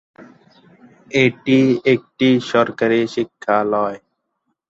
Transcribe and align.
এটি 1.11 1.57
একটি 1.93 2.29
সরকারি 2.51 2.99
শিক্ষালয়। 3.07 3.97